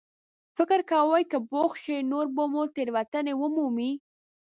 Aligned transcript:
فکر 0.57 0.79
کوئ 0.89 1.23
که 1.31 1.37
بوخت 1.51 1.77
شئ، 1.83 1.97
نور 2.11 2.25
به 2.35 2.43
مو 2.51 2.63
تېروتنې 2.75 3.33
ومومي. 3.37 3.91